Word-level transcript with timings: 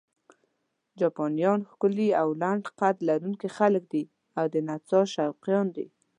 جاپانیان 0.99 1.59
ښکلي 1.71 2.09
او 2.21 2.29
لنډ 2.41 2.63
قد 2.79 2.95
لرونکي 3.09 3.47
خلک 3.57 3.83
دي 3.93 4.03
او 4.37 4.45
د 4.53 4.55
نڅا 4.67 5.01
شوقیان 5.13 5.67
دي. 5.75 5.85